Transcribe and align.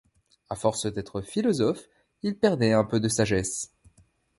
À 0.49 0.55
force 0.55 0.87
d’être 0.91 1.21
philosophe, 1.21 1.87
il 2.23 2.35
perdait 2.35 2.71
un 2.73 2.83
peu 2.83 2.99
de 2.99 3.07
sagesse. 3.07 3.71